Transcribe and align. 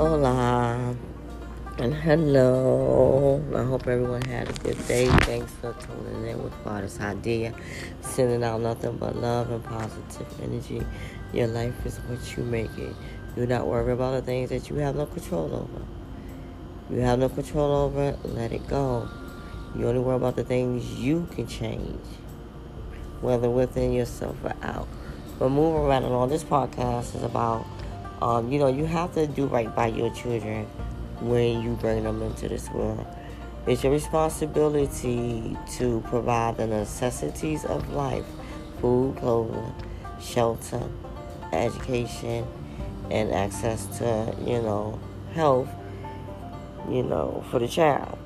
Hola 0.00 0.96
and 1.76 1.92
hello. 1.94 3.44
I 3.54 3.62
hope 3.64 3.86
everyone 3.86 4.22
had 4.22 4.48
a 4.48 4.52
good 4.54 4.78
day. 4.88 5.08
Thanks 5.28 5.52
for 5.60 5.74
tuning 5.74 6.26
in 6.26 6.42
with 6.42 6.54
Father's 6.64 6.98
Idea. 7.00 7.52
Sending 8.00 8.42
out 8.42 8.62
nothing 8.62 8.96
but 8.96 9.14
love 9.14 9.50
and 9.50 9.62
positive 9.62 10.26
energy. 10.42 10.86
Your 11.34 11.48
life 11.48 11.84
is 11.84 11.98
what 11.98 12.34
you 12.34 12.44
make 12.44 12.70
it. 12.78 12.96
Do 13.36 13.46
not 13.46 13.66
worry 13.66 13.92
about 13.92 14.12
the 14.12 14.22
things 14.22 14.48
that 14.48 14.70
you 14.70 14.76
have 14.76 14.96
no 14.96 15.04
control 15.04 15.54
over. 15.54 15.84
You 16.88 17.02
have 17.02 17.18
no 17.18 17.28
control 17.28 17.70
over, 17.70 18.16
let 18.24 18.52
it 18.52 18.66
go. 18.68 19.06
You 19.76 19.86
only 19.86 20.00
worry 20.00 20.16
about 20.16 20.34
the 20.34 20.44
things 20.44 20.98
you 20.98 21.28
can 21.32 21.46
change, 21.46 22.00
whether 23.20 23.50
within 23.50 23.92
yourself 23.92 24.36
or 24.44 24.54
out. 24.62 24.88
But 25.38 25.50
moving 25.50 25.82
right 25.82 26.02
along, 26.02 26.30
this 26.30 26.42
podcast 26.42 27.14
is 27.16 27.22
about 27.22 27.66
um, 28.22 28.52
you 28.52 28.58
know, 28.58 28.68
you 28.68 28.84
have 28.84 29.14
to 29.14 29.26
do 29.26 29.46
right 29.46 29.74
by 29.74 29.86
your 29.86 30.10
children 30.10 30.66
when 31.20 31.62
you 31.62 31.74
bring 31.76 32.04
them 32.04 32.22
into 32.22 32.48
this 32.48 32.68
world. 32.70 33.06
It's 33.66 33.82
your 33.82 33.92
responsibility 33.92 35.56
to 35.78 36.02
provide 36.06 36.56
the 36.58 36.66
necessities 36.66 37.64
of 37.64 37.90
life 37.92 38.26
food, 38.80 39.16
clothing, 39.16 39.74
shelter, 40.20 40.82
education, 41.52 42.46
and 43.10 43.32
access 43.32 43.86
to, 43.98 44.34
you 44.40 44.62
know, 44.62 44.98
health, 45.34 45.68
you 46.88 47.02
know, 47.02 47.44
for 47.50 47.58
the 47.58 47.68
child. 47.68 48.18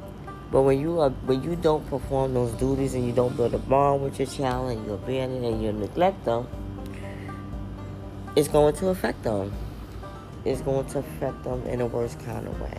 But 0.52 0.62
when 0.62 0.78
you 0.78 1.00
are, 1.00 1.10
when 1.10 1.42
you 1.42 1.56
don't 1.56 1.84
perform 1.88 2.34
those 2.34 2.52
duties 2.52 2.94
and 2.94 3.04
you 3.04 3.12
don't 3.12 3.36
build 3.36 3.54
a 3.54 3.58
bond 3.58 4.02
with 4.02 4.18
your 4.20 4.28
child 4.28 4.70
and 4.70 4.86
you 4.86 4.92
abandon 4.92 5.44
and 5.44 5.62
you 5.62 5.72
neglect 5.72 6.24
them, 6.24 6.46
it's 8.36 8.46
going 8.46 8.76
to 8.76 8.88
affect 8.88 9.24
them 9.24 9.52
is 10.44 10.60
going 10.60 10.86
to 10.86 10.98
affect 10.98 11.42
them 11.44 11.62
in 11.66 11.80
a 11.80 11.86
worse 11.86 12.14
kind 12.16 12.46
of 12.46 12.60
way. 12.60 12.78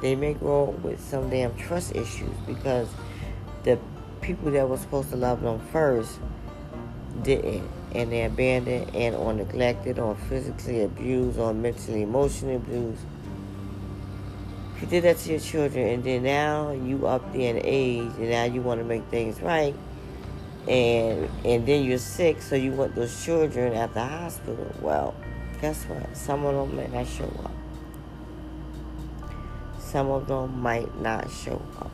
They 0.00 0.14
may 0.14 0.34
grow 0.34 0.68
up 0.68 0.80
with 0.80 1.00
some 1.00 1.30
damn 1.30 1.56
trust 1.56 1.94
issues 1.94 2.36
because 2.46 2.88
the 3.62 3.78
people 4.20 4.50
that 4.52 4.68
were 4.68 4.76
supposed 4.76 5.10
to 5.10 5.16
love 5.16 5.42
them 5.42 5.60
first 5.72 6.18
didn't. 7.22 7.68
And 7.94 8.10
they 8.10 8.24
abandoned 8.24 8.94
and 8.94 9.14
or 9.14 9.32
neglected 9.32 9.98
or 9.98 10.16
physically 10.28 10.82
abused 10.82 11.38
or 11.38 11.54
mentally 11.54 12.02
emotionally 12.02 12.56
abused. 12.56 13.00
If 14.74 14.82
you 14.82 14.88
did 14.88 15.04
that 15.04 15.18
to 15.18 15.30
your 15.30 15.40
children 15.40 15.86
and 15.86 16.04
then 16.04 16.24
now 16.24 16.72
you 16.72 17.06
up 17.06 17.32
there 17.32 17.54
in 17.54 17.62
age 17.64 18.10
and 18.18 18.30
now 18.30 18.44
you 18.44 18.60
want 18.60 18.80
to 18.80 18.84
make 18.84 19.04
things 19.04 19.40
right 19.40 19.74
and 20.66 21.28
and 21.44 21.66
then 21.66 21.84
you're 21.84 21.98
sick 21.98 22.42
so 22.42 22.56
you 22.56 22.72
want 22.72 22.94
those 22.94 23.24
children 23.24 23.74
at 23.74 23.94
the 23.94 24.04
hospital, 24.04 24.74
well 24.80 25.14
guess 25.64 25.84
what? 25.84 26.14
Some 26.14 26.44
of 26.44 26.54
them 26.54 26.76
may 26.76 26.86
not 26.88 27.06
show 27.06 27.24
up. 27.42 27.50
Some 29.78 30.10
of 30.10 30.26
them 30.26 30.60
might 30.60 31.00
not 31.00 31.30
show 31.30 31.62
up 31.80 31.90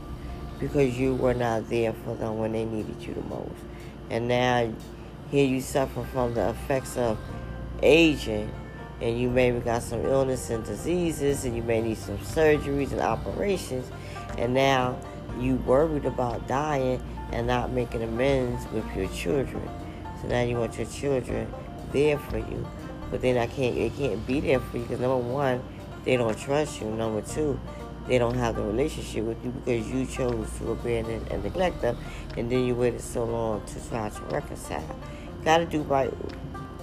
because 0.59 0.99
you 0.99 1.15
were 1.15 1.35
not 1.35 1.69
there 1.69 1.93
for 1.93 2.17
them 2.17 2.39
when 2.39 2.51
they 2.51 2.65
needed 2.65 3.01
you 3.01 3.15
the 3.15 3.23
most. 3.23 3.61
And 4.11 4.27
now 4.27 4.73
here 5.31 5.47
you 5.47 5.61
suffer 5.61 6.03
from 6.03 6.35
the 6.35 6.49
effects 6.49 6.97
of 6.97 7.17
aging 7.81 8.51
and 9.01 9.21
you 9.21 9.31
maybe 9.31 9.61
got 9.61 9.85
some 9.85 10.05
illness 10.05 10.51
and 10.51 10.65
diseases 10.65 11.45
and 11.45 11.55
you 11.55 11.63
may 11.63 11.81
need 11.81 11.99
some 11.99 12.19
surgeries 12.19 12.91
and 12.91 13.01
operations 13.01 13.89
and 14.37 14.53
now 14.53 14.99
you 15.39 15.55
worried 15.59 16.07
about 16.07 16.49
dying 16.49 17.01
and 17.31 17.47
not 17.47 17.71
making 17.71 18.03
amends 18.03 18.67
with 18.73 18.85
your 18.97 19.07
children. 19.11 19.63
So 20.21 20.27
now 20.27 20.43
you 20.43 20.57
want 20.57 20.77
your 20.77 20.89
children 20.89 21.47
there 21.93 22.19
for 22.19 22.39
you 22.39 22.67
but 23.11 23.23
then 23.23 23.37
I 23.37 23.47
can't, 23.47 23.77
it 23.77 23.97
can't 23.97 24.25
be 24.27 24.41
there 24.41 24.61
for 24.61 24.79
you 24.79 24.85
because 24.85 25.01
number 25.01 25.17
one, 25.17 25.63
they 26.05 26.17
don't 26.17 26.39
trust 26.39 26.81
you. 26.81 26.89
Number 26.89 27.23
two, 27.23 27.59
they 28.07 28.19
don't 28.19 28.35
have 28.35 28.57
the 28.57 28.63
relationship 28.63 29.25
with 29.25 29.45
you 29.45 29.51
because 29.51 29.89
you 29.91 30.07
chose 30.07 30.49
to 30.59 30.73
abandon 30.73 31.27
and 31.31 31.43
neglect 31.45 31.81
them, 31.83 31.97
and 32.37 32.51
then 32.51 32.65
you 32.65 32.75
waited 32.75 33.01
so 33.01 33.25
long 33.25 33.65
to 33.67 33.89
try 33.89 34.09
to 34.09 34.23
reconcile. 34.23 34.97
Gotta 35.45 35.67
do 35.67 35.83
right. 35.83 36.13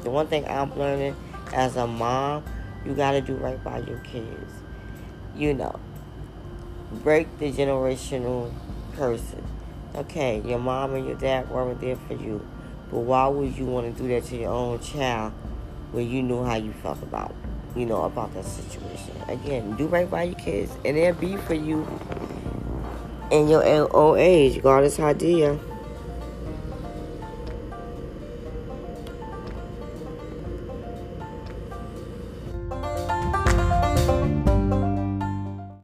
The 0.03 0.09
one 0.09 0.27
thing 0.27 0.45
I'm 0.47 0.77
learning 0.77 1.15
as 1.53 1.75
a 1.75 1.87
mom, 1.87 2.43
you 2.85 2.93
gotta 2.93 3.21
do 3.21 3.35
right 3.35 3.61
by 3.63 3.79
your 3.79 3.99
kids. 3.99 4.53
You 5.35 5.53
know, 5.53 5.79
break 6.91 7.39
the 7.39 7.51
generational 7.51 8.51
curses. 8.95 9.43
Okay, 9.95 10.41
your 10.45 10.59
mom 10.59 10.93
and 10.93 11.05
your 11.07 11.17
dad 11.17 11.49
weren't 11.49 11.81
there 11.81 11.95
for 11.95 12.13
you, 12.13 12.45
but 12.91 12.99
why 12.99 13.27
would 13.27 13.57
you 13.57 13.65
want 13.65 13.95
to 13.95 14.01
do 14.01 14.07
that 14.09 14.25
to 14.25 14.37
your 14.37 14.51
own 14.51 14.79
child 14.79 15.33
when 15.91 16.09
you 16.09 16.21
knew 16.23 16.43
how 16.43 16.55
you 16.55 16.71
felt 16.83 17.01
about, 17.01 17.33
you 17.75 17.85
know, 17.85 18.03
about 18.03 18.33
that 18.33 18.45
situation. 18.45 19.11
Again, 19.27 19.75
do 19.75 19.87
right 19.87 20.09
by 20.09 20.23
your 20.23 20.35
kids, 20.35 20.71
and 20.85 20.97
they'll 20.97 21.13
be 21.13 21.37
for 21.37 21.53
you 21.53 21.87
in 23.31 23.47
your 23.47 23.95
old 23.95 24.17
age. 24.17 24.61
God 24.61 24.83
is 24.83 24.99
idea. 24.99 25.59